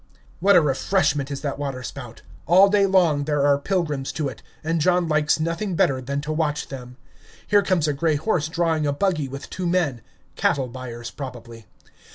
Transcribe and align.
What 0.39 0.55
a 0.55 0.61
refreshment 0.61 1.29
is 1.29 1.41
that 1.41 1.59
water 1.59 1.83
spout! 1.83 2.23
All 2.47 2.69
day 2.69 2.87
long 2.87 3.25
there 3.25 3.45
are 3.45 3.59
pilgrims 3.59 4.11
to 4.13 4.29
it, 4.29 4.41
and 4.63 4.81
John 4.81 5.07
likes 5.07 5.39
nothing 5.39 5.75
better 5.75 6.01
than 6.01 6.21
to 6.21 6.31
watch 6.33 6.69
them. 6.69 6.97
Here 7.45 7.61
comes 7.61 7.87
a 7.87 7.93
gray 7.93 8.15
horse 8.15 8.47
drawing 8.47 8.87
a 8.87 8.93
buggy 8.93 9.27
with 9.27 9.47
two 9.51 9.67
men, 9.67 10.01
cattle 10.35 10.69
buyers, 10.69 11.11
probably. 11.11 11.67